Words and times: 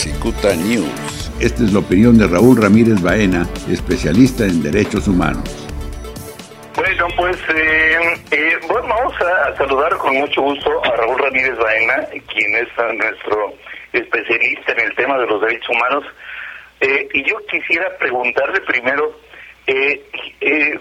Cicuta 0.00 0.56
News. 0.56 1.30
Esta 1.42 1.62
es 1.62 1.74
la 1.74 1.80
opinión 1.80 2.16
de 2.16 2.26
Raúl 2.26 2.56
Ramírez 2.56 3.02
Baena, 3.02 3.46
especialista 3.70 4.46
en 4.46 4.62
derechos 4.62 5.06
humanos. 5.06 5.44
Bueno, 6.74 7.06
pues 7.18 7.36
eh, 7.54 7.98
eh, 8.30 8.58
bueno, 8.66 8.88
vamos 8.88 9.12
a 9.20 9.54
saludar 9.58 9.94
con 9.98 10.16
mucho 10.16 10.40
gusto 10.40 10.82
a 10.86 10.96
Raúl 10.96 11.18
Ramírez 11.18 11.54
Baena, 11.58 12.08
quien 12.32 12.54
es 12.56 12.68
nuestro 12.96 13.52
especialista 13.92 14.72
en 14.72 14.80
el 14.80 14.94
tema 14.96 15.18
de 15.18 15.26
los 15.26 15.38
derechos 15.42 15.68
humanos. 15.68 16.04
Eh, 16.80 17.06
y 17.12 17.22
yo 17.28 17.36
quisiera 17.50 17.94
preguntarle 17.98 18.58
primero, 18.62 19.20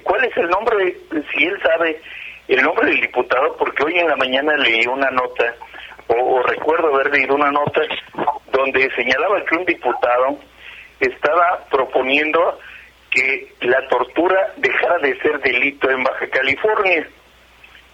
¿cuál 0.04 0.23
es 0.23 0.38
el 0.38 0.47
nombre, 0.47 0.95
si 1.33 1.43
él 1.43 1.59
sabe, 1.61 2.01
el 2.47 2.63
nombre 2.63 2.88
del 2.88 3.01
diputado? 3.01 3.57
Porque 3.57 3.83
hoy 3.83 3.99
en 3.99 4.07
la 4.07 4.15
mañana 4.15 4.55
leí 4.55 4.88
una 4.88 5.11
nota 5.11 5.55
o, 6.09 6.41
recuerdo 6.43 6.93
haber 6.93 7.11
leído 7.11 7.36
una 7.36 7.51
nota 7.51 7.81
donde 8.60 8.89
señalaba 8.96 9.44
que 9.46 9.55
un 9.55 9.66
diputado 9.66 10.38
estaba 11.00 11.66
proponiendo 11.70 12.59
que 13.09 13.54
la 13.62 13.88
tortura 13.88 14.54
dejara 14.58 15.00
de 15.00 15.17
ser 15.20 15.40
delito 15.40 15.90
en 15.90 16.04
Baja 16.04 16.27
California, 16.30 17.08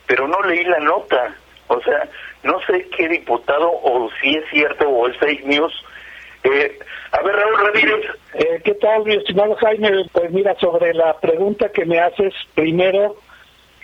pero 0.07 0.27
no 0.27 0.41
leí 0.41 0.63
la 0.65 0.79
nota, 0.79 1.35
o 1.67 1.79
sea, 1.81 2.09
no 2.43 2.59
sé 2.67 2.87
qué 2.95 3.07
diputado 3.07 3.71
o 3.71 4.09
si 4.21 4.35
es 4.35 4.43
cierto 4.51 4.87
o 4.89 5.07
es 5.07 5.17
fake 5.17 5.45
news. 5.45 5.73
Eh, 6.43 6.77
a 7.11 7.23
ver, 7.23 7.35
Raúl 7.35 7.57
Ramírez. 7.57 8.05
Eh, 8.33 8.61
¿Qué 8.63 8.73
tal, 8.75 9.03
mi 9.03 9.15
estimado 9.15 9.55
Jaime? 9.55 9.89
Pues 10.11 10.31
mira, 10.31 10.55
sobre 10.59 10.93
la 10.93 11.17
pregunta 11.19 11.69
que 11.69 11.85
me 11.85 11.99
haces, 11.99 12.33
primero, 12.53 13.15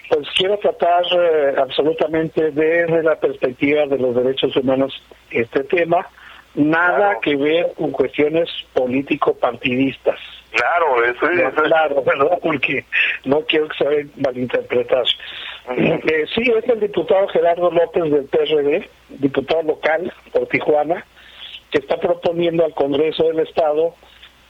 pues 0.09 0.27
quiero 0.35 0.57
tratar 0.57 1.03
eh, 1.13 1.55
absolutamente 1.57 2.51
desde 2.51 3.01
la 3.01 3.15
perspectiva 3.15 3.85
de 3.87 3.97
los 3.97 4.13
derechos 4.13 4.55
humanos 4.57 4.93
este 5.31 5.63
tema, 5.63 6.05
nada 6.55 7.19
que 7.21 7.35
ver 7.35 7.73
con 7.77 7.91
cuestiones 7.91 8.49
político-partidistas. 8.73 10.19
Claro, 10.51 11.03
eso 11.05 11.29
es. 11.29 11.53
claro, 11.53 12.03
¿verdad? 12.05 12.39
Porque 12.41 12.85
no 13.25 13.41
quiero 13.41 13.67
que 13.69 13.77
se 13.77 14.07
malinterpretar. 14.21 15.05
Eh, 15.77 16.25
sí, 16.33 16.41
es 16.41 16.67
el 16.69 16.79
diputado 16.79 17.27
Gerardo 17.29 17.71
López 17.71 18.11
del 18.11 18.25
PRD, 18.25 18.89
diputado 19.09 19.63
local 19.63 20.11
por 20.33 20.47
Tijuana, 20.47 21.05
que 21.71 21.79
está 21.79 21.97
proponiendo 21.97 22.65
al 22.65 22.73
Congreso 22.73 23.23
del 23.23 23.39
Estado 23.39 23.93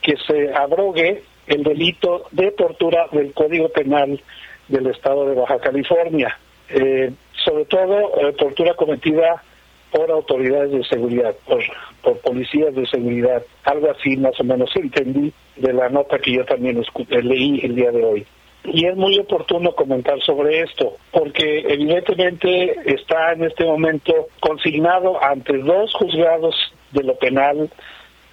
que 0.01 0.15
se 0.17 0.53
abrogue 0.53 1.23
el 1.47 1.63
delito 1.63 2.25
de 2.31 2.51
tortura 2.51 3.07
del 3.11 3.33
Código 3.33 3.69
Penal 3.69 4.19
del 4.67 4.87
estado 4.87 5.27
de 5.27 5.35
Baja 5.35 5.59
California. 5.59 6.37
Eh, 6.69 7.11
sobre 7.43 7.65
todo 7.65 8.19
eh, 8.19 8.33
tortura 8.33 8.73
cometida 8.73 9.43
por 9.91 10.09
autoridades 10.09 10.71
de 10.71 10.83
seguridad, 10.85 11.35
por, 11.45 11.61
por 12.01 12.17
policías 12.19 12.73
de 12.73 12.85
seguridad, 12.87 13.43
algo 13.63 13.91
así 13.91 14.15
más 14.17 14.39
o 14.39 14.43
menos 14.43 14.69
entendí 14.75 15.33
de 15.57 15.73
la 15.73 15.89
nota 15.89 16.17
que 16.19 16.33
yo 16.33 16.45
también 16.45 16.79
eh, 16.79 17.21
leí 17.21 17.59
el 17.63 17.75
día 17.75 17.91
de 17.91 18.03
hoy. 18.03 18.25
Y 18.63 18.85
es 18.85 18.95
muy 18.95 19.17
oportuno 19.19 19.73
comentar 19.73 20.21
sobre 20.21 20.61
esto, 20.61 20.97
porque 21.11 21.65
evidentemente 21.67 22.79
está 22.85 23.33
en 23.33 23.45
este 23.45 23.65
momento 23.65 24.27
consignado 24.39 25.21
ante 25.23 25.57
dos 25.57 25.93
juzgados 25.95 26.55
de 26.91 27.03
lo 27.03 27.15
penal 27.15 27.69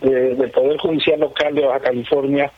del 0.01 0.51
Poder 0.51 0.77
Judicial 0.79 1.21
Local 1.21 1.55
de 1.55 1.67
Baja 1.67 1.81
California, 1.81 2.53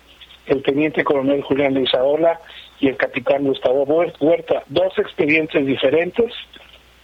el 0.46 0.62
teniente 0.62 1.04
coronel 1.04 1.42
Julián 1.42 1.74
Leizaola 1.74 2.40
y 2.80 2.88
el 2.88 2.96
capitán 2.96 3.44
Gustavo 3.44 3.84
Huerta, 3.84 4.64
dos 4.68 4.98
expedientes 4.98 5.64
diferentes 5.64 6.32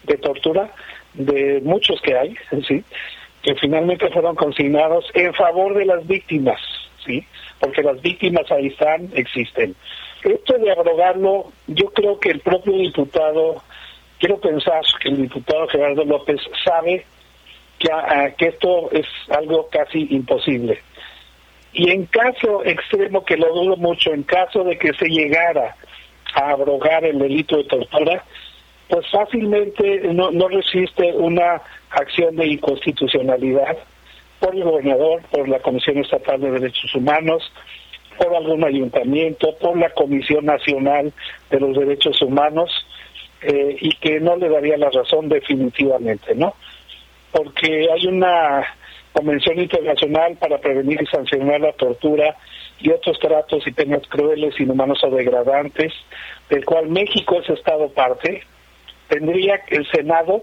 de 0.03 0.17
tortura, 0.19 0.73
de 1.17 1.61
muchos 1.63 2.01
que 2.01 2.17
hay, 2.17 2.37
sí, 2.67 2.85
que 3.43 3.55
finalmente 3.55 4.11
fueron 4.11 4.35
consignados 4.35 5.05
en 5.15 5.33
favor 5.35 5.75
de 5.75 5.85
las 5.85 6.07
víctimas, 6.07 6.61
sí, 7.05 7.25
porque 7.61 7.83
las 7.83 8.01
víctimas 8.03 8.51
ahí 8.51 8.69
están, 8.69 9.11
existen. 9.15 9.75
Esto 10.23 10.59
de 10.59 10.73
abrogarlo, 10.73 11.53
yo 11.69 11.87
creo 11.91 12.19
que 12.19 12.31
el 12.31 12.41
propio 12.41 12.73
diputado, 12.73 13.63
quiero 14.19 14.41
pensar 14.41 14.83
que 15.01 15.11
el 15.11 15.23
diputado 15.23 15.69
Gerardo 15.69 16.05
López 16.05 16.41
sabe 16.65 17.05
que, 17.79 17.89
que 18.37 18.47
esto 18.47 18.91
es 18.91 19.07
algo 19.29 19.69
casi 19.71 20.09
imposible. 20.11 20.81
Y 21.73 21.91
en 21.91 22.07
caso 22.07 22.65
extremo, 22.65 23.25
que 23.25 23.37
lo 23.37 23.53
dudo 23.53 23.77
mucho, 23.77 24.13
en 24.13 24.23
caso 24.23 24.65
de 24.65 24.79
que 24.79 24.93
se 24.95 25.09
llegara 25.09 25.77
a 26.35 26.51
abrogar 26.51 27.05
el 27.05 27.19
delito 27.19 27.59
de 27.59 27.65
tortura, 27.65 28.25
pues 28.89 29.07
fácilmente 29.11 30.01
no, 30.13 30.31
no 30.31 30.49
resiste 30.49 31.13
una 31.15 31.61
acción 31.91 32.37
de 32.37 32.47
inconstitucionalidad 32.47 33.77
por 34.39 34.55
el 34.55 34.65
gobernador, 34.65 35.23
por 35.31 35.49
la 35.49 35.59
Comisión 35.61 35.99
Estatal 35.99 36.41
de 36.41 36.51
Derechos 36.53 36.95
Humanos, 36.95 37.43
por 38.19 38.35
algún 38.35 38.65
ayuntamiento, 38.65 39.55
por 39.61 39.79
la 39.79 39.91
Comisión 39.91 40.45
Nacional 40.45 41.13
de 41.51 41.61
los 41.61 41.77
Derechos 41.77 42.21
Humanos, 42.23 42.71
eh, 43.43 43.77
y 43.81 43.91
que 43.97 44.21
no 44.21 44.37
le 44.37 44.49
daría 44.49 44.77
la 44.77 44.91
razón 44.91 45.29
definitivamente, 45.29 46.35
¿no? 46.35 46.55
Porque 47.33 47.89
hay 47.93 48.07
una 48.07 48.65
Convención 49.13 49.59
Internacional 49.59 50.37
para 50.37 50.59
Prevenir 50.59 51.01
y 51.01 51.07
Sancionar 51.07 51.61
la 51.61 51.73
Tortura 51.73 52.37
y 52.79 52.91
otros 52.91 53.19
tratos 53.19 53.67
y 53.67 53.73
penas 53.73 54.03
crueles, 54.09 54.61
inhumanos 54.61 55.03
o 55.05 55.11
degradantes, 55.11 55.93
del 56.51 56.65
cual 56.67 56.89
México 56.89 57.41
es 57.41 57.49
Estado 57.49 57.89
parte, 57.89 58.43
tendría 59.09 59.61
el 59.69 59.87
Senado 59.91 60.43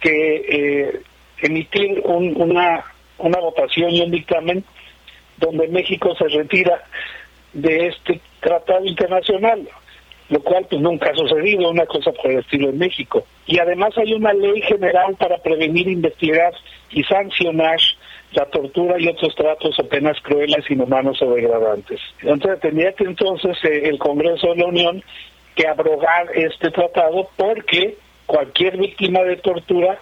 que 0.00 0.36
eh, 0.36 1.00
emitir 1.42 2.00
una, 2.04 2.84
una 3.18 3.40
votación 3.40 3.90
y 3.90 4.02
un 4.02 4.10
dictamen 4.10 4.64
donde 5.38 5.68
México 5.68 6.14
se 6.16 6.28
retira 6.28 6.82
de 7.52 7.88
este 7.88 8.20
tratado 8.40 8.84
internacional, 8.84 9.68
lo 10.28 10.40
cual 10.40 10.66
pues 10.68 10.80
nunca 10.80 11.10
ha 11.10 11.14
sucedido, 11.14 11.70
una 11.70 11.86
cosa 11.86 12.12
por 12.12 12.30
el 12.30 12.38
estilo 12.38 12.68
en 12.68 12.78
México. 12.78 13.24
Y 13.46 13.58
además 13.58 13.96
hay 13.98 14.12
una 14.12 14.32
ley 14.32 14.60
general 14.62 15.16
para 15.16 15.38
prevenir, 15.38 15.88
investigar 15.88 16.52
y 16.90 17.02
sancionar 17.04 17.78
la 18.32 18.46
tortura 18.46 18.94
y 18.98 19.08
otros 19.08 19.34
tratos 19.34 19.76
o 19.78 19.88
penas 19.88 20.16
crueles, 20.22 20.70
inhumanos 20.70 21.20
o 21.22 21.34
degradantes. 21.34 22.00
Entonces 22.22 22.60
tendría 22.60 22.92
que 22.92 23.04
entonces 23.04 23.56
eh, 23.64 23.88
el 23.88 23.98
Congreso 23.98 24.48
de 24.50 24.56
la 24.56 24.66
Unión 24.66 25.02
que 25.54 25.66
abrogar 25.66 26.28
este 26.34 26.70
tratado 26.70 27.28
porque 27.36 27.96
cualquier 28.26 28.76
víctima 28.76 29.20
de 29.22 29.36
tortura 29.36 29.98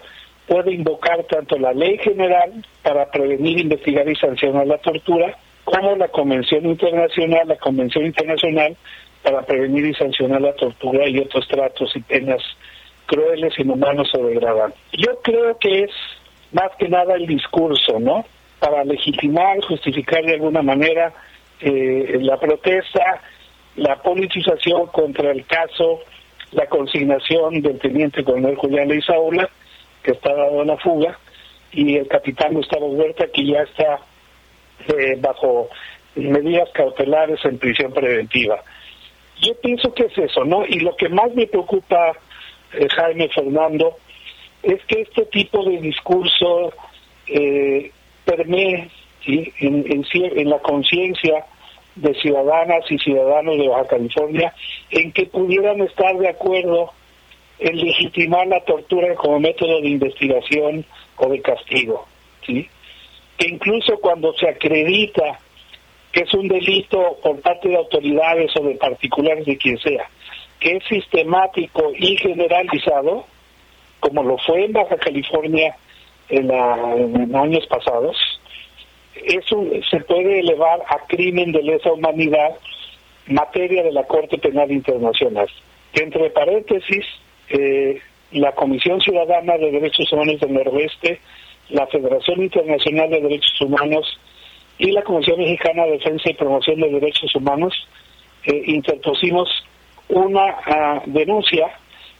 puede 0.47 0.73
invocar 0.73 1.23
tanto 1.25 1.57
la 1.57 1.73
ley 1.73 1.97
general 1.99 2.65
para 2.81 3.09
prevenir, 3.11 3.59
investigar 3.59 4.09
y 4.09 4.15
sancionar 4.15 4.65
la 4.65 4.77
tortura, 4.79 5.37
como 5.63 5.95
la 5.95 6.07
Convención 6.07 6.65
Internacional, 6.65 7.47
la 7.47 7.57
Convención 7.57 8.05
Internacional 8.05 8.75
para 9.23 9.41
prevenir 9.43 9.85
y 9.85 9.93
sancionar 9.93 10.41
la 10.41 10.53
tortura 10.53 11.07
y 11.07 11.19
otros 11.19 11.47
tratos 11.47 11.95
y 11.95 12.01
penas 12.01 12.41
crueles, 13.05 13.57
inhumanos 13.59 14.09
o 14.15 14.25
degradantes. 14.25 14.79
Yo 14.93 15.19
creo 15.21 15.57
que 15.57 15.83
es 15.83 15.91
más 16.51 16.71
que 16.77 16.87
nada 16.87 17.15
el 17.15 17.27
discurso, 17.27 17.99
¿no? 17.99 18.25
Para 18.59 18.83
legitimar, 18.83 19.59
justificar 19.61 20.23
de 20.23 20.33
alguna 20.33 20.61
manera 20.61 21.13
eh, 21.59 22.17
la 22.21 22.37
protesta, 22.37 23.21
la 23.79 23.95
politización 24.01 24.87
contra 24.87 25.31
el 25.31 25.45
caso, 25.45 26.01
la 26.51 26.67
consignación 26.67 27.61
del 27.61 27.79
teniente 27.79 28.23
coronel 28.23 28.55
Julián 28.55 28.89
Leizaola, 28.89 29.49
que 30.03 30.11
está 30.11 30.33
dado 30.33 30.61
a 30.61 30.65
la 30.65 30.77
fuga, 30.77 31.17
y 31.71 31.95
el 31.95 32.07
capitán 32.07 32.53
Gustavo 32.53 32.87
Huerta, 32.87 33.27
que 33.33 33.45
ya 33.45 33.61
está 33.61 33.99
eh, 34.87 35.15
bajo 35.19 35.69
medidas 36.15 36.69
cautelares 36.73 37.39
en 37.45 37.57
prisión 37.57 37.93
preventiva. 37.93 38.61
Yo 39.41 39.53
pienso 39.61 39.93
que 39.93 40.05
es 40.05 40.17
eso, 40.17 40.43
¿no? 40.43 40.65
Y 40.65 40.79
lo 40.79 40.95
que 40.95 41.07
más 41.07 41.33
me 41.33 41.47
preocupa, 41.47 42.11
eh, 42.73 42.87
Jaime 42.89 43.29
Fernando, 43.29 43.95
es 44.61 44.83
que 44.85 45.01
este 45.01 45.25
tipo 45.27 45.63
de 45.63 45.77
discurso 45.79 46.73
eh, 47.27 47.91
permee 48.25 48.89
en, 49.25 50.03
en, 50.11 50.49
la 50.49 50.59
conciencia 50.59 51.45
de 52.01 52.13
ciudadanas 52.15 52.85
y 52.89 52.97
ciudadanos 52.97 53.57
de 53.57 53.67
Baja 53.67 53.87
California 53.87 54.53
en 54.89 55.11
que 55.11 55.25
pudieran 55.25 55.81
estar 55.81 56.17
de 56.17 56.29
acuerdo 56.29 56.91
en 57.59 57.77
legitimar 57.77 58.47
la 58.47 58.61
tortura 58.61 59.13
como 59.15 59.39
método 59.39 59.81
de 59.81 59.89
investigación 59.89 60.85
o 61.17 61.29
de 61.29 61.41
castigo, 61.41 62.07
¿sí? 62.45 62.67
Que 63.37 63.49
incluso 63.49 63.97
cuando 63.99 64.33
se 64.33 64.47
acredita 64.47 65.39
que 66.11 66.21
es 66.21 66.33
un 66.33 66.47
delito 66.47 67.17
por 67.21 67.39
parte 67.41 67.69
de 67.69 67.77
autoridades 67.77 68.51
o 68.59 68.63
de 68.63 68.75
particulares 68.75 69.45
de 69.45 69.57
quien 69.57 69.77
sea, 69.77 70.09
que 70.59 70.77
es 70.77 70.83
sistemático 70.85 71.91
y 71.97 72.17
generalizado, 72.17 73.25
como 73.99 74.23
lo 74.23 74.37
fue 74.37 74.65
en 74.65 74.73
Baja 74.73 74.97
California 74.97 75.75
en, 76.29 77.35
años 77.35 77.65
pasados, 77.67 78.17
eso 79.35 79.63
se 79.89 79.99
puede 80.01 80.39
elevar 80.39 80.81
a 80.87 81.05
crimen 81.07 81.51
de 81.51 81.63
lesa 81.63 81.91
humanidad 81.91 82.57
materia 83.27 83.83
de 83.83 83.91
la 83.91 84.03
Corte 84.03 84.37
Penal 84.37 84.71
Internacional. 84.71 85.47
Entre 85.93 86.29
paréntesis, 86.31 87.05
eh, 87.49 88.01
la 88.31 88.51
Comisión 88.53 88.99
Ciudadana 89.01 89.57
de 89.57 89.71
Derechos 89.71 90.11
Humanos 90.11 90.39
del 90.39 90.53
Noroeste 90.53 91.19
la 91.69 91.87
Federación 91.87 92.41
Internacional 92.41 93.09
de 93.09 93.21
Derechos 93.21 93.61
Humanos 93.61 94.19
y 94.77 94.91
la 94.91 95.03
Comisión 95.03 95.39
Mexicana 95.39 95.85
de 95.85 95.91
Defensa 95.91 96.29
y 96.29 96.33
Promoción 96.33 96.79
de 96.79 96.89
Derechos 96.89 97.33
Humanos 97.35 97.73
eh, 98.43 98.63
interpusimos 98.67 99.49
una 100.09 100.55
ah, 100.65 101.01
denuncia 101.05 101.67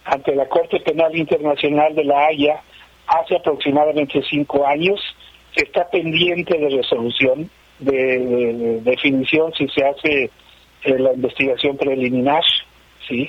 ante 0.06 0.36
la 0.36 0.48
Corte 0.48 0.80
Penal 0.82 1.16
Internacional 1.16 1.96
de 1.96 2.04
la 2.04 2.28
Haya 2.28 2.62
hace 3.08 3.36
aproximadamente 3.36 4.22
cinco 4.30 4.66
años, 4.68 5.00
que 5.54 5.64
está 5.64 5.90
pendiente 5.90 6.58
de 6.58 6.70
resolución, 6.70 7.50
de, 7.80 8.82
definición 8.84 9.54
si 9.58 9.68
se 9.70 9.86
hace 9.86 10.30
eh, 10.84 11.00
la 11.00 11.14
investigación 11.14 11.78
preliminar, 11.78 12.44
¿sí? 13.08 13.28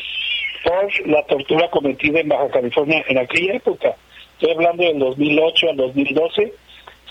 por 0.63 1.09
la 1.09 1.23
tortura 1.25 1.71
cometida 1.71 2.21
en 2.21 2.29
Baja 2.29 2.49
California 2.49 3.05
en 3.09 3.19
aquella 3.19 3.55
época. 3.55 3.97
Estoy 4.33 4.53
hablando 4.53 4.85
del 4.85 4.99
2008 4.99 5.71
al 5.71 5.77
2012, 5.77 6.53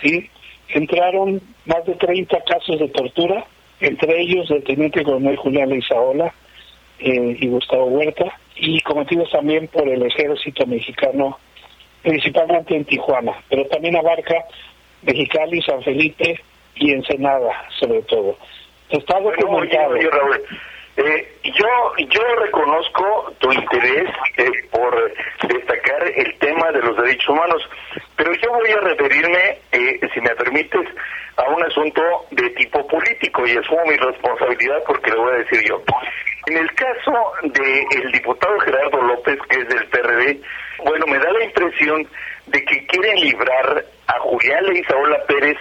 ¿sí? 0.01 0.29
Entraron 0.69 1.41
más 1.65 1.85
de 1.85 1.95
30 1.95 2.41
casos 2.43 2.79
de 2.79 2.87
tortura, 2.89 3.45
entre 3.79 4.21
ellos 4.21 4.49
el 4.51 4.63
teniente 4.63 5.03
coronel 5.03 5.35
Julián 5.37 5.69
Leizaola 5.69 6.33
eh, 6.99 7.37
y 7.39 7.47
Gustavo 7.47 7.85
Huerta, 7.85 8.25
y 8.55 8.79
cometidos 8.81 9.31
también 9.31 9.67
por 9.67 9.87
el 9.87 10.03
ejército 10.03 10.65
mexicano, 10.67 11.39
principalmente 12.03 12.75
en 12.75 12.85
Tijuana, 12.85 13.33
pero 13.49 13.65
también 13.67 13.95
abarca 13.95 14.45
Mexicali, 15.03 15.61
San 15.61 15.81
Felipe 15.83 16.39
y 16.75 16.91
Ensenada, 16.91 17.65
sobre 17.79 18.01
todo. 18.03 18.37
Está 18.89 19.19
documentado. 19.19 19.95
Eh, 20.97 21.39
yo, 21.43 21.95
yo 22.09 22.21
reconozco 22.43 23.33
tu 23.39 23.51
interés 23.53 24.09
eh, 24.35 24.51
por 24.69 25.13
destacar 25.47 26.03
el 26.13 26.37
tema 26.39 26.71
de 26.71 26.81
los 26.81 26.97
derechos 26.97 27.29
humanos, 27.29 27.61
pero 28.17 28.33
yo 28.33 28.51
voy 28.51 28.69
a 28.69 28.81
referirme, 28.81 29.59
eh, 29.71 29.99
si 30.13 30.19
me 30.19 30.35
permites, 30.35 30.87
a 31.37 31.49
un 31.51 31.63
asunto 31.63 32.01
de 32.31 32.49
tipo 32.49 32.85
político 32.87 33.47
y 33.47 33.55
asumo 33.55 33.85
mi 33.85 33.95
responsabilidad 33.95 34.83
porque 34.85 35.11
lo 35.11 35.21
voy 35.21 35.35
a 35.35 35.37
decir 35.37 35.61
yo. 35.69 35.81
En 36.47 36.57
el 36.57 36.73
caso 36.73 37.31
del 37.43 38.11
diputado 38.11 38.59
Gerardo 38.59 39.01
López, 39.01 39.37
que 39.47 39.59
es 39.59 39.69
del 39.69 39.87
PRD, 39.87 40.41
bueno, 40.83 41.05
me 41.07 41.19
da 41.19 41.31
la 41.31 41.45
impresión 41.45 42.07
de 42.49 42.63
que 42.65 42.85
quieren 42.87 43.19
librar 43.21 43.85
a 44.07 44.19
Julián 44.19 44.65
Leizaola 44.65 45.23
Pérez 45.27 45.57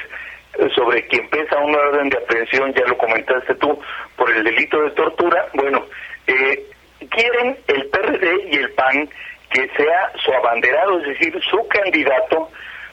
sobre 0.74 1.06
quien 1.06 1.28
pesa 1.28 1.58
una 1.58 1.78
orden 1.78 2.08
de 2.08 2.18
aprehensión, 2.18 2.72
ya 2.74 2.84
lo 2.86 2.98
comentaste 2.98 3.54
tú, 3.56 3.80
por 4.16 4.30
el 4.30 4.42
delito 4.42 4.80
de 4.82 4.90
tortura, 4.90 5.46
bueno, 5.54 5.84
eh, 6.26 6.64
quieren 7.10 7.56
el 7.68 7.86
PRD 7.88 8.48
y 8.50 8.56
el 8.56 8.70
PAN 8.72 9.08
que 9.50 9.68
sea 9.76 10.12
su 10.22 10.32
abanderado, 10.32 11.00
es 11.00 11.08
decir, 11.08 11.40
su 11.50 11.66
candidato 11.68 12.50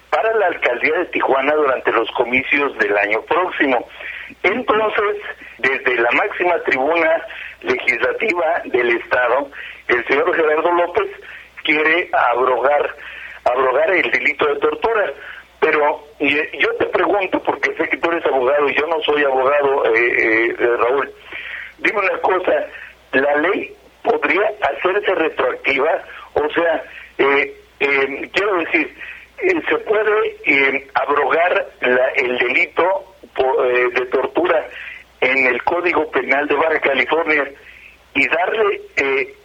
para 0.09 0.33
la 0.37 0.47
alcaldía 0.47 0.99
de 0.99 1.05
Tijuana 1.07 1.53
durante 1.55 1.91
los 1.91 2.09
comicios 2.11 2.77
del 2.77 2.95
año 2.97 3.21
próximo. 3.23 3.87
Entonces, 4.43 5.17
desde 5.57 5.95
la 5.95 6.11
máxima 6.11 6.57
tribuna 6.63 7.21
legislativa 7.61 8.61
del 8.65 8.97
Estado, 8.97 9.49
el 9.87 10.05
señor 10.07 10.35
Gerardo 10.35 10.71
López 10.71 11.09
quiere 11.63 12.09
abrogar, 12.13 12.95
abrogar 13.45 13.89
el 13.91 14.11
delito 14.11 14.45
de 14.47 14.59
tortura. 14.59 15.13
Pero 15.59 16.03
yo 16.19 16.75
te 16.77 16.85
pregunto, 16.87 17.41
porque 17.43 17.73
sé 17.75 17.87
que 17.89 17.97
tú 17.97 18.11
eres 18.11 18.25
abogado 18.25 18.69
y 18.69 18.75
yo 18.75 18.85
no 18.87 19.01
soy 19.01 19.23
abogado, 19.23 19.85
eh, 19.85 20.47
eh, 20.49 20.55
Raúl, 20.77 21.11
dime 21.79 21.99
una 21.99 22.17
cosa, 22.19 22.67
¿la 23.13 23.35
ley 23.37 23.73
podría 24.03 24.51
hacerse 24.61 25.15
retroactiva? 25.15 26.03
O 26.33 26.49
sea, 26.49 26.83
eh, 27.17 27.53
quiero 27.79 28.57
decir, 28.57 28.95
se 29.69 29.77
puede 29.79 30.87
abrogar 30.93 31.67
el 32.15 32.37
delito 32.37 33.15
de 33.95 34.05
tortura 34.07 34.67
en 35.21 35.47
el 35.47 35.63
Código 35.63 36.09
Penal 36.11 36.47
de 36.47 36.55
Baja 36.55 36.79
California 36.79 37.43
y 38.13 38.27
darle 38.27 38.81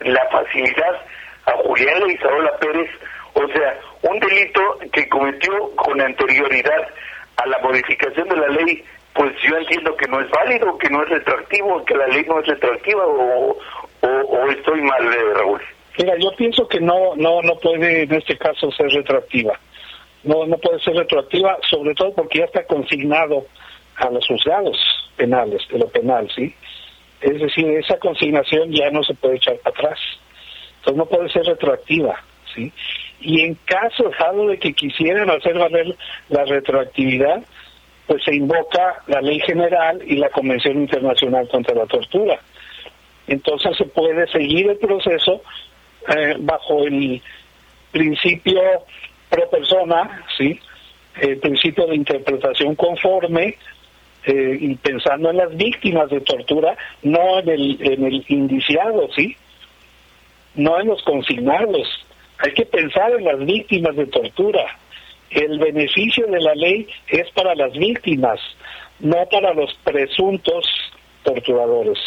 la 0.00 0.28
facilidad 0.28 1.00
a 1.46 1.52
Julián 1.64 2.06
Leizaola 2.06 2.56
Pérez, 2.58 2.90
o 3.44 3.48
sea, 3.48 3.80
un 4.02 4.18
delito 4.20 4.60
que 4.92 5.08
cometió 5.08 5.70
con 5.76 6.00
anterioridad 6.00 6.88
a 7.36 7.46
la 7.46 7.58
modificación 7.58 8.28
de 8.28 8.36
la 8.36 8.48
ley, 8.48 8.84
pues 9.14 9.32
yo 9.42 9.56
entiendo 9.56 9.96
que 9.96 10.06
no 10.08 10.20
es 10.20 10.30
válido, 10.30 10.76
que 10.78 10.90
no 10.90 11.02
es 11.02 11.08
retroactivo, 11.08 11.84
que 11.84 11.94
la 11.94 12.06
ley 12.08 12.24
no 12.26 12.40
es 12.40 12.46
retroactiva 12.46 13.06
o, 13.06 13.58
o, 14.02 14.50
estoy 14.50 14.80
mal, 14.82 15.04
eh, 15.04 15.34
Raúl. 15.34 15.60
Mira, 15.98 16.14
yo 16.18 16.30
pienso 16.36 16.66
que 16.68 16.80
no, 16.80 17.16
no, 17.16 17.42
no 17.42 17.56
puede 17.56 18.02
en 18.02 18.14
este 18.14 18.36
caso 18.38 18.70
ser 18.72 18.88
retroactiva. 18.88 19.58
No, 20.22 20.46
no 20.46 20.58
puede 20.58 20.78
ser 20.80 20.94
retroactiva, 20.94 21.58
sobre 21.68 21.94
todo 21.94 22.12
porque 22.14 22.38
ya 22.38 22.44
está 22.44 22.64
consignado 22.64 23.46
a 23.96 24.10
los 24.10 24.26
juzgados 24.26 24.76
penales, 25.16 25.62
de 25.70 25.78
lo 25.78 25.88
penal, 25.88 26.30
¿sí? 26.34 26.54
Es 27.20 27.38
decir, 27.38 27.66
esa 27.70 27.98
consignación 27.98 28.72
ya 28.72 28.90
no 28.90 29.02
se 29.02 29.14
puede 29.14 29.36
echar 29.36 29.56
para 29.58 29.76
atrás. 29.76 29.98
Entonces 30.78 30.96
no 30.96 31.06
puede 31.06 31.28
ser 31.30 31.44
retroactiva, 31.44 32.22
y 32.56 33.40
en 33.40 33.54
caso 33.64 34.10
dado 34.18 34.48
de 34.48 34.58
que 34.58 34.72
quisieran 34.72 35.28
hacer 35.30 35.58
valer 35.58 35.96
la 36.28 36.44
retroactividad, 36.44 37.42
pues 38.06 38.24
se 38.24 38.34
invoca 38.34 39.02
la 39.06 39.20
ley 39.20 39.40
general 39.40 40.02
y 40.06 40.16
la 40.16 40.30
Convención 40.30 40.78
Internacional 40.78 41.48
contra 41.48 41.74
la 41.74 41.86
Tortura. 41.86 42.40
Entonces 43.26 43.76
se 43.76 43.84
puede 43.84 44.26
seguir 44.28 44.68
el 44.68 44.78
proceso 44.78 45.42
eh, 46.08 46.34
bajo 46.40 46.84
el 46.84 47.22
principio 47.92 48.60
pro 49.28 49.48
persona, 49.48 50.24
¿sí? 50.36 50.58
el 51.20 51.38
principio 51.38 51.86
de 51.86 51.96
interpretación 51.96 52.74
conforme 52.74 53.56
eh, 54.24 54.58
y 54.60 54.74
pensando 54.76 55.30
en 55.30 55.36
las 55.36 55.56
víctimas 55.56 56.10
de 56.10 56.20
tortura, 56.20 56.76
no 57.02 57.38
en 57.38 57.48
el, 57.48 57.78
en 57.80 58.04
el 58.04 58.24
indiciado, 58.28 59.08
¿sí? 59.14 59.36
no 60.56 60.80
en 60.80 60.88
los 60.88 61.02
consignados. 61.02 61.88
Hay 62.42 62.52
que 62.54 62.64
pensar 62.66 63.12
en 63.12 63.24
las 63.24 63.38
víctimas 63.38 63.94
de 63.96 64.06
tortura. 64.06 64.64
El 65.30 65.58
beneficio 65.58 66.26
de 66.26 66.40
la 66.40 66.54
ley 66.54 66.88
es 67.08 67.30
para 67.32 67.54
las 67.54 67.72
víctimas, 67.72 68.40
no 68.98 69.26
para 69.30 69.52
los 69.54 69.72
presuntos 69.84 70.66
torturadores. 71.22 71.98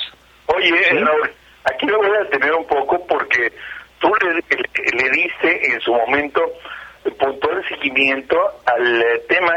Oye, 0.47 0.71
Raúl, 0.91 1.31
aquí 1.63 1.85
lo 1.85 1.99
voy 1.99 2.09
a 2.17 2.23
detener 2.23 2.53
un 2.53 2.65
poco 2.65 3.05
porque 3.07 3.51
tú 3.99 4.11
le, 4.21 4.33
le, 4.33 5.09
diste 5.11 5.73
en 5.73 5.79
su 5.81 5.93
momento 5.93 6.41
puntual 7.17 7.63
seguimiento 7.69 8.37
al 8.65 9.01
eh, 9.01 9.21
tema 9.29 9.53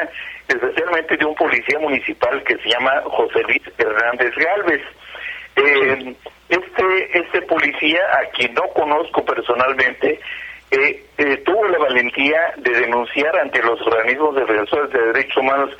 especialmente 0.46 1.16
de 1.16 1.24
un 1.24 1.34
policía 1.34 1.78
municipal 1.80 2.42
que 2.44 2.56
se 2.58 2.68
llama 2.68 3.02
José 3.04 3.42
Luis 3.42 3.62
Hernández 3.78 4.32
Galvez. 4.36 4.82
Eh, 5.56 6.14
este, 6.48 7.18
este 7.18 7.42
policía, 7.42 8.00
a 8.12 8.30
quien 8.30 8.54
no 8.54 8.62
conozco 8.74 9.24
personalmente, 9.24 10.20
eh, 10.70 11.04
eh, 11.18 11.36
tuvo 11.44 11.66
la 11.68 11.78
valentía 11.78 12.52
de 12.56 12.80
denunciar 12.80 13.38
ante 13.38 13.62
los 13.62 13.80
organismos 13.82 14.34
defensores 14.34 14.90
de 14.90 15.00
derechos 15.12 15.36
humanos 15.36 15.70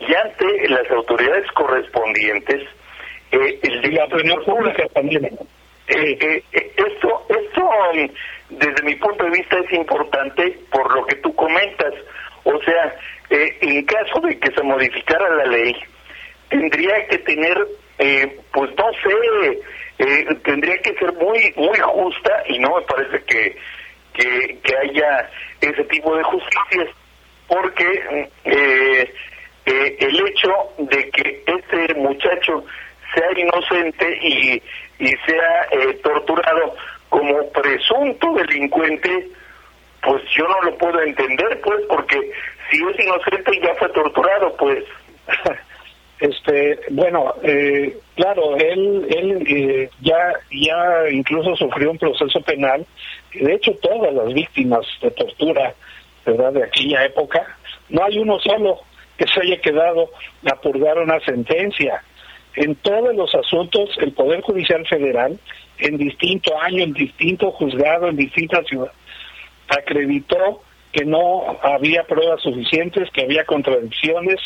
y 0.00 0.14
ante 0.14 0.68
las 0.68 0.90
autoridades 0.90 1.50
correspondientes 1.52 2.62
eh, 3.32 3.58
el 3.62 3.86
y 3.86 3.92
la 3.92 4.04
opinión 4.04 4.44
pública 4.44 4.86
también. 4.92 5.30
Eh, 5.88 6.42
esto, 6.52 7.26
esto 7.28 7.70
desde 8.50 8.82
mi 8.82 8.94
punto 8.96 9.24
de 9.24 9.30
vista 9.30 9.58
es 9.58 9.72
importante 9.72 10.58
por 10.70 10.94
lo 10.94 11.06
que 11.06 11.16
tú 11.16 11.34
comentas. 11.34 11.94
O 12.44 12.58
sea, 12.62 12.94
en 13.30 13.84
caso 13.86 14.20
de 14.20 14.38
que 14.38 14.52
se 14.52 14.62
modificara 14.62 15.28
la 15.36 15.46
ley, 15.46 15.74
tendría 16.50 17.06
que 17.06 17.18
tener, 17.18 17.66
pues 18.52 18.70
no 18.76 18.92
sé, 19.02 20.36
tendría 20.44 20.76
que 20.78 20.92
ser 20.94 21.12
muy 21.14 21.52
muy 21.56 21.78
justa 21.78 22.44
y 22.48 22.58
no 22.58 22.76
me 22.76 22.82
parece 22.82 23.24
que 23.24 23.56
que, 24.14 24.58
que 24.62 24.76
haya 24.76 25.30
ese 25.60 25.84
tipo 25.84 26.16
de 26.16 26.22
justicias, 26.22 26.88
porque 27.46 27.84
eh, 28.44 29.14
eh, 29.66 29.96
el 29.98 30.28
hecho 30.28 30.50
de 30.78 31.10
que 31.10 31.42
este 31.46 31.94
muchacho 31.94 32.64
sea 33.14 33.38
inocente 33.38 34.18
y, 34.22 34.62
y 34.98 35.08
sea 35.26 35.66
eh, 35.70 35.94
torturado 36.02 36.74
como 37.08 37.50
presunto 37.52 38.32
delincuente, 38.34 39.28
pues 40.02 40.22
yo 40.36 40.46
no 40.46 40.70
lo 40.70 40.78
puedo 40.78 41.00
entender, 41.00 41.60
pues, 41.62 41.80
porque 41.88 42.18
si 42.70 42.76
es 42.76 42.98
inocente 42.98 43.60
ya 43.62 43.74
fue 43.76 43.88
torturado, 43.90 44.56
pues. 44.56 44.84
este 46.24 46.78
bueno 46.90 47.34
eh, 47.42 47.98
claro 48.14 48.56
él 48.56 49.06
él 49.10 49.46
eh, 49.46 49.90
ya 50.00 50.32
ya 50.50 51.10
incluso 51.10 51.54
sufrió 51.56 51.90
un 51.90 51.98
proceso 51.98 52.40
penal. 52.40 52.86
De 53.32 53.54
hecho 53.54 53.72
todas 53.82 54.12
las 54.14 54.32
víctimas 54.32 54.86
de 55.02 55.10
tortura 55.10 55.74
verdad 56.24 56.52
de 56.52 56.64
aquella 56.64 57.04
época 57.04 57.56
no 57.90 58.04
hay 58.04 58.18
uno 58.18 58.38
solo 58.38 58.80
que 59.18 59.26
se 59.26 59.40
haya 59.40 59.60
quedado 59.60 60.10
a 60.50 60.60
purgar 60.60 60.98
una 60.98 61.20
sentencia. 61.20 62.02
En 62.56 62.74
todos 62.76 63.14
los 63.14 63.34
asuntos 63.34 63.90
el 63.98 64.12
poder 64.12 64.40
judicial 64.40 64.86
federal 64.86 65.38
en 65.78 65.98
distinto 65.98 66.58
año 66.60 66.84
en 66.84 66.92
distinto 66.92 67.50
juzgado 67.52 68.08
en 68.08 68.16
distintas 68.16 68.66
ciudades 68.66 68.94
acreditó 69.68 70.62
que 70.92 71.04
no 71.04 71.58
había 71.62 72.04
pruebas 72.04 72.40
suficientes, 72.40 73.10
que 73.10 73.22
había 73.22 73.44
contradicciones, 73.44 74.40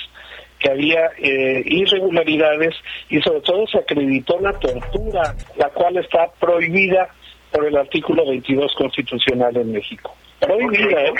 que 0.58 0.70
había 0.70 1.10
eh, 1.18 1.62
irregularidades 1.64 2.74
y 3.08 3.20
sobre 3.20 3.40
todo 3.40 3.66
se 3.66 3.78
acreditó 3.78 4.38
la 4.40 4.52
tortura, 4.54 5.34
la 5.56 5.68
cual 5.70 5.96
está 5.98 6.28
prohibida 6.40 7.08
por 7.52 7.66
el 7.66 7.76
artículo 7.76 8.26
22 8.26 8.74
constitucional 8.74 9.56
en 9.56 9.72
México. 9.72 10.14
Prohibida, 10.40 11.02
¿eh? 11.02 11.12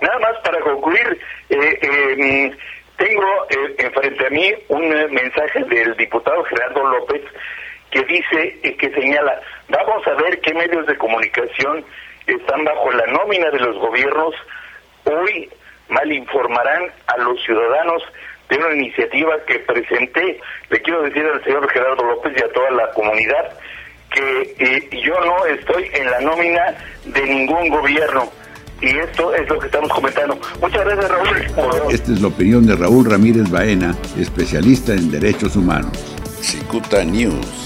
Nada 0.00 0.18
más 0.20 0.38
para 0.44 0.60
concluir, 0.60 1.18
eh, 1.50 1.78
eh, 1.82 2.52
tengo 2.96 3.46
enfrente 3.78 4.26
a 4.26 4.30
mí 4.30 4.52
un 4.68 4.88
mensaje 5.12 5.64
del 5.64 5.96
diputado 5.96 6.44
Gerardo 6.44 6.84
López 6.84 7.22
que 7.90 8.02
dice, 8.04 8.76
que 8.76 8.90
señala, 8.90 9.40
vamos 9.68 10.06
a 10.06 10.14
ver 10.14 10.40
qué 10.40 10.52
medios 10.52 10.86
de 10.86 10.96
comunicación 10.96 11.84
están 12.26 12.64
bajo 12.64 12.90
la 12.92 13.06
nómina 13.06 13.50
de 13.50 13.60
los 13.60 13.76
gobiernos, 13.78 14.34
hoy 15.04 15.48
mal 15.88 16.10
informarán 16.12 16.90
a 17.06 17.18
los 17.18 17.42
ciudadanos 17.44 18.02
de 18.48 18.56
una 18.56 18.74
iniciativa 18.74 19.32
que 19.46 19.58
presenté. 19.60 20.40
Le 20.70 20.82
quiero 20.82 21.02
decir 21.02 21.24
al 21.24 21.42
señor 21.44 21.68
Gerardo 21.70 22.04
López 22.04 22.32
y 22.36 22.42
a 22.42 22.52
toda 22.52 22.70
la 22.70 22.90
comunidad 22.90 23.58
que 24.12 24.54
eh, 24.58 24.88
yo 25.04 25.14
no 25.20 25.44
estoy 25.46 25.88
en 25.92 26.10
la 26.10 26.20
nómina 26.20 26.74
de 27.04 27.22
ningún 27.22 27.68
gobierno. 27.68 28.30
Y 28.80 28.98
esto 28.98 29.34
es 29.34 29.48
lo 29.48 29.58
que 29.58 29.66
estamos 29.66 29.90
comentando. 29.90 30.38
Muchas 30.60 30.84
gracias, 30.84 31.10
Raúl. 31.10 31.92
Esta 31.92 32.12
es 32.12 32.20
la 32.20 32.28
opinión 32.28 32.66
de 32.66 32.76
Raúl 32.76 33.10
Ramírez 33.10 33.50
Baena, 33.50 33.94
especialista 34.18 34.92
en 34.92 35.10
derechos 35.10 35.56
humanos. 35.56 35.92
Cicuta 36.40 37.02
News. 37.04 37.63